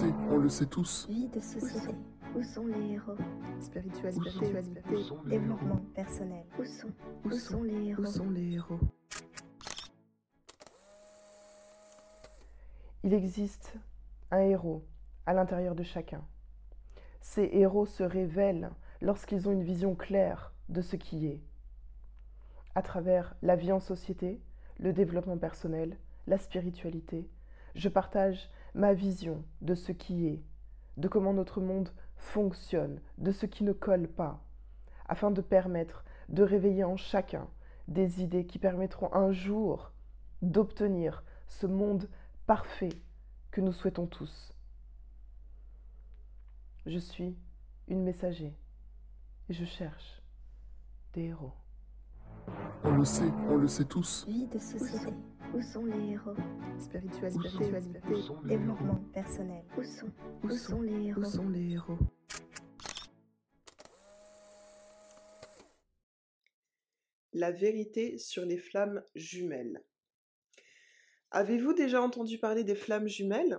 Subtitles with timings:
[0.00, 1.06] sait, on le sait tous.
[1.08, 1.94] Vie de société.
[2.34, 3.16] Où sont les héros?
[3.60, 4.30] Spiritualité.
[4.30, 4.82] Spiritualité.
[5.26, 6.44] Développement personnel.
[6.58, 6.88] Où sont
[7.24, 8.02] Où sont les héros?
[8.02, 8.80] Où sont les héros?
[13.02, 13.74] Il existe
[14.30, 14.84] un héros
[15.26, 16.22] à l'intérieur de chacun.
[17.20, 18.70] Ces héros se révèlent
[19.02, 21.42] lorsqu'ils ont une vision claire de ce qui est.
[22.74, 24.40] À travers la vie en société,
[24.78, 27.28] le développement personnel, la spiritualité,
[27.74, 30.42] je partage ma vision de ce qui est,
[30.96, 34.42] de comment notre monde fonctionne, de ce qui ne colle pas,
[35.08, 37.48] afin de permettre de réveiller en chacun
[37.88, 39.92] des idées qui permettront un jour
[40.42, 42.08] d'obtenir ce monde
[42.46, 43.02] parfait
[43.50, 44.54] que nous souhaitons tous.
[46.86, 47.36] Je suis
[47.88, 48.56] une messager
[49.48, 50.22] et je cherche
[51.12, 51.52] des héros.
[52.84, 54.24] On le sait, on le sait tous.
[54.26, 55.12] Vie de société.
[55.52, 56.36] Où sont les héros?
[56.78, 57.48] Spiritualité.
[57.48, 58.00] Spiritualité.
[58.44, 59.64] Développement personnel.
[59.76, 60.12] Où sont
[60.44, 61.98] Où sont les Où héros sont les héros?
[67.32, 69.82] La vérité sur les flammes jumelles.
[71.32, 73.58] Avez-vous déjà entendu parler des flammes jumelles?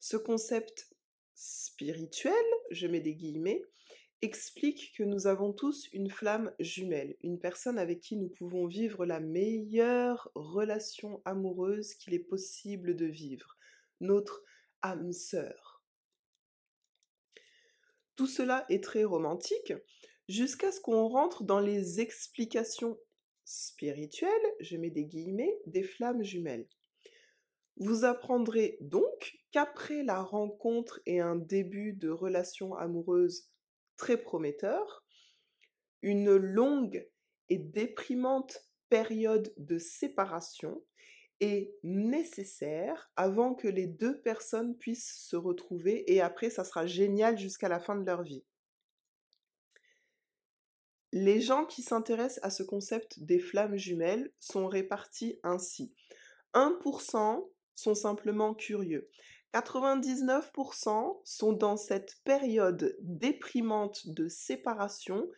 [0.00, 0.94] Ce concept
[1.34, 2.34] spirituel,
[2.70, 3.62] je mets des guillemets,
[4.24, 9.04] explique que nous avons tous une flamme jumelle, une personne avec qui nous pouvons vivre
[9.04, 13.58] la meilleure relation amoureuse qu'il est possible de vivre,
[14.00, 14.42] notre
[14.80, 15.84] âme sœur.
[18.16, 19.74] Tout cela est très romantique,
[20.26, 22.98] jusqu'à ce qu'on rentre dans les explications
[23.44, 24.30] spirituelles,
[24.60, 26.66] je mets des guillemets, des flammes jumelles.
[27.76, 33.50] Vous apprendrez donc qu'après la rencontre et un début de relation amoureuse
[33.96, 35.04] très prometteur,
[36.02, 37.08] une longue
[37.48, 40.82] et déprimante période de séparation
[41.40, 47.38] est nécessaire avant que les deux personnes puissent se retrouver et après ça sera génial
[47.38, 48.44] jusqu'à la fin de leur vie.
[51.12, 55.94] Les gens qui s'intéressent à ce concept des flammes jumelles sont répartis ainsi.
[56.54, 59.10] 1% sont simplement curieux.
[59.52, 65.28] 99% sont dans cette période déprimante de séparation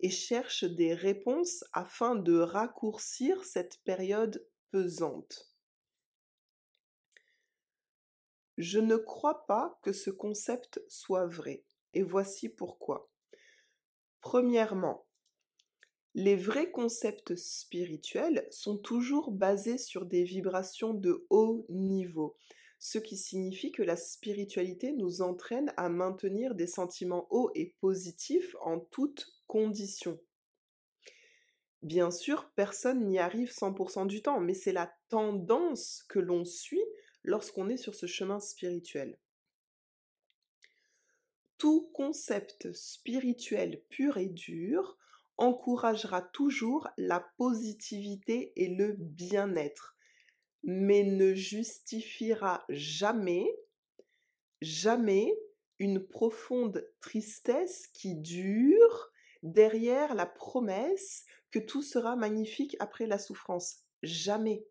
[0.00, 5.50] et cherchent des réponses afin de raccourcir cette période pesante.
[8.56, 13.10] Je ne crois pas que ce concept soit vrai, et voici pourquoi.
[14.20, 15.05] Premièrement,
[16.16, 22.38] les vrais concepts spirituels sont toujours basés sur des vibrations de haut niveau,
[22.78, 28.56] ce qui signifie que la spiritualité nous entraîne à maintenir des sentiments hauts et positifs
[28.62, 30.18] en toutes conditions.
[31.82, 36.84] Bien sûr, personne n'y arrive 100% du temps, mais c'est la tendance que l'on suit
[37.24, 39.18] lorsqu'on est sur ce chemin spirituel.
[41.58, 44.96] Tout concept spirituel pur et dur
[45.38, 49.96] encouragera toujours la positivité et le bien-être,
[50.62, 53.46] mais ne justifiera jamais,
[54.62, 55.36] jamais
[55.78, 63.84] une profonde tristesse qui dure derrière la promesse que tout sera magnifique après la souffrance.
[64.02, 64.66] Jamais.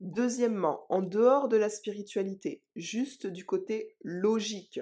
[0.00, 4.80] Deuxièmement, en dehors de la spiritualité, juste du côté logique,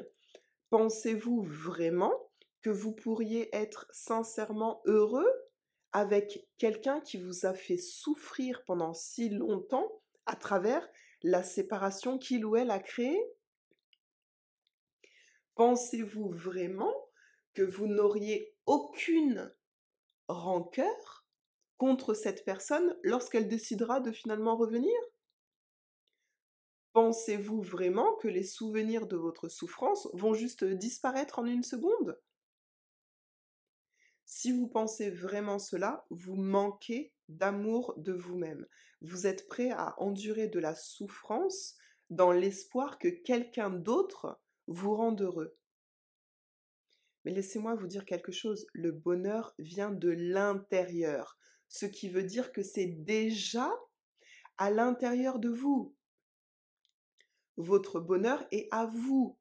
[0.71, 2.24] pensez-vous vraiment
[2.65, 5.31] que vous pourriez être sincèrement heureux
[5.93, 10.89] avec quelqu'un qui vous a fait souffrir pendant si longtemps à travers
[11.23, 13.23] la séparation qu'il ou elle a créée?
[15.57, 16.95] Pensez-vous vraiment
[17.53, 19.55] que vous n'auriez aucune
[20.29, 21.27] rancœur
[21.77, 24.97] contre cette personne lorsqu'elle décidera de finalement revenir?
[26.95, 32.19] Pensez-vous vraiment que les souvenirs de votre souffrance vont juste disparaître en une seconde?
[34.45, 38.67] Si vous pensez vraiment cela, vous manquez d'amour de vous-même.
[39.01, 41.79] Vous êtes prêt à endurer de la souffrance
[42.11, 45.57] dans l'espoir que quelqu'un d'autre vous rende heureux.
[47.25, 51.39] Mais laissez-moi vous dire quelque chose, le bonheur vient de l'intérieur,
[51.71, 53.73] ce qui veut dire que c'est déjà
[54.59, 55.97] à l'intérieur de vous.
[57.57, 59.39] Votre bonheur est à vous.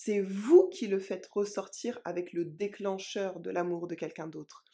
[0.00, 4.64] C'est vous qui le faites ressortir avec le déclencheur de l'amour de quelqu'un d'autre.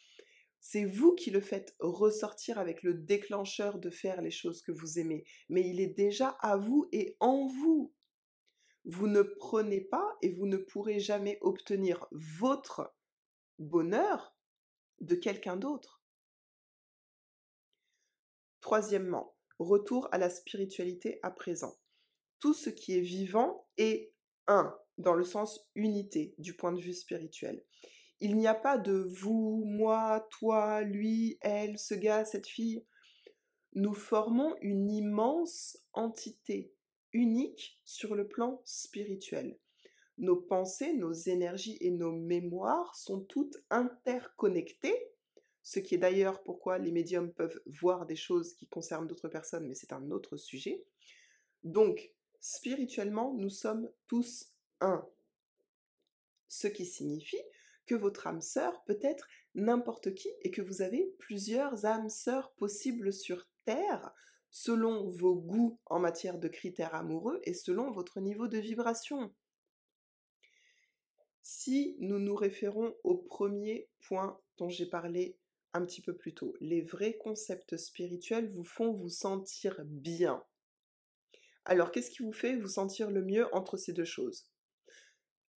[0.59, 4.99] C'est vous qui le faites ressortir avec le déclencheur de faire les choses que vous
[4.99, 5.25] aimez.
[5.49, 7.91] Mais il est déjà à vous et en vous.
[8.83, 12.95] Vous ne prenez pas et vous ne pourrez jamais obtenir votre
[13.57, 14.37] bonheur
[15.01, 16.03] de quelqu'un d'autre.
[18.61, 21.75] Troisièmement, retour à la spiritualité à présent.
[22.39, 24.13] tout ce qui est vivant est
[24.45, 27.63] un, dans le sens unité du point de vue spirituel.
[28.21, 32.85] Il n'y a pas de vous, moi, toi, lui, elle, ce gars, cette fille.
[33.73, 36.73] Nous formons une immense entité,
[37.11, 39.59] unique sur le plan spirituel.
[40.17, 44.97] Nos pensées, nos énergies et nos mémoires sont toutes interconnectées,
[45.61, 49.67] ce qui est d'ailleurs pourquoi les médiums peuvent voir des choses qui concernent d'autres personnes,
[49.67, 50.85] mais c'est un autre sujet.
[51.63, 55.07] Donc, spirituellement, nous sommes tous un.
[56.47, 57.41] Ce qui signifie
[57.85, 62.53] que votre âme sœur peut être n'importe qui et que vous avez plusieurs âmes sœurs
[62.53, 64.13] possibles sur Terre
[64.49, 69.33] selon vos goûts en matière de critères amoureux et selon votre niveau de vibration.
[71.43, 75.37] Si nous nous référons au premier point dont j'ai parlé
[75.73, 80.43] un petit peu plus tôt, les vrais concepts spirituels vous font vous sentir bien.
[81.65, 84.47] Alors, qu'est-ce qui vous fait vous sentir le mieux entre ces deux choses?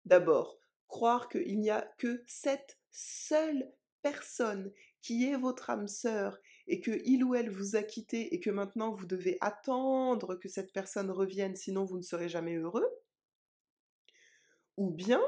[0.06, 0.58] D'abord,
[0.88, 3.70] croire qu'il n'y a que cette seule
[4.02, 4.72] personne
[5.02, 8.50] qui est votre âme sœur et que il ou elle vous a quitté et que
[8.50, 12.88] maintenant vous devez attendre que cette personne revienne sinon vous ne serez jamais heureux
[14.76, 15.22] ou bien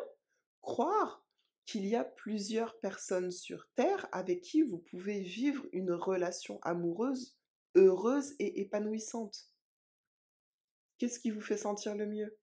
[0.61, 1.27] croire
[1.67, 7.37] qu'il y a plusieurs personnes sur Terre avec qui vous pouvez vivre une relation amoureuse
[7.75, 9.51] heureuse et épanouissante.
[10.99, 12.37] Qu'est-ce qui vous fait sentir le mieux?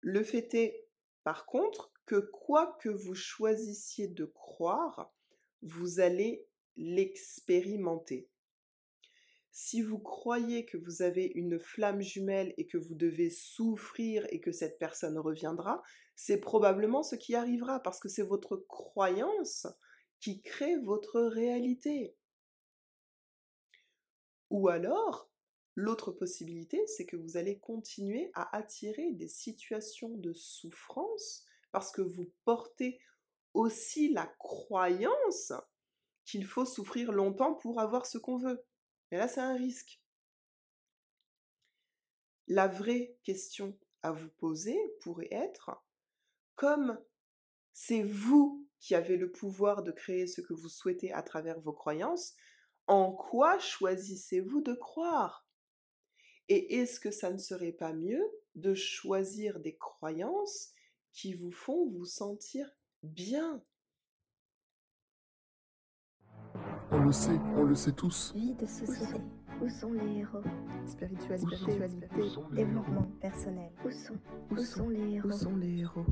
[0.00, 0.86] Le fait est,
[1.24, 5.12] par contre, que quoi que vous choisissiez de croire,
[5.62, 8.28] vous allez l'expérimenter.
[9.52, 14.40] Si vous croyez que vous avez une flamme jumelle et que vous devez souffrir et
[14.40, 15.82] que cette personne reviendra,
[16.14, 19.66] c'est probablement ce qui arrivera parce que c'est votre croyance
[20.20, 22.16] qui crée votre réalité.
[24.50, 25.29] Ou alors,
[25.74, 32.02] l'autre possibilité, c'est que vous allez continuer à attirer des situations de souffrance parce que
[32.02, 33.00] vous portez
[33.54, 35.52] aussi la croyance
[36.24, 38.64] qu'il faut souffrir longtemps pour avoir ce qu'on veut.
[39.10, 40.00] Mais là, c'est un risque.
[42.46, 45.70] La vraie question à vous poser pourrait être,
[46.56, 47.00] comme
[47.72, 51.72] c'est vous qui avez le pouvoir de créer ce que vous souhaitez à travers vos
[51.72, 52.34] croyances,
[52.86, 55.46] en quoi choisissez-vous de croire?
[56.52, 60.72] Et est-ce que ça ne serait pas mieux de choisir des croyances
[61.12, 62.68] qui vous font vous sentir
[63.04, 63.62] bien?
[66.90, 68.34] On le sait, on le sait tous.
[68.34, 69.20] Vie de société.
[69.62, 70.42] Où sont les héros?
[70.86, 71.56] Spiritualité.
[72.16, 73.70] Les Développement personnel.
[73.84, 74.18] Où sont
[74.50, 76.06] Où sont les héros Où sont les héros?